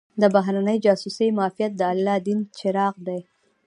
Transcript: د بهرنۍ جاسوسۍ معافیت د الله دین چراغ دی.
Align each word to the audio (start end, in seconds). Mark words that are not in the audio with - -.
د 0.21 0.23
بهرنۍ 0.35 0.77
جاسوسۍ 0.85 1.27
معافیت 1.37 1.71
د 1.77 1.81
الله 1.93 2.15
دین 2.27 2.39
چراغ 2.57 2.95
دی. 3.07 3.19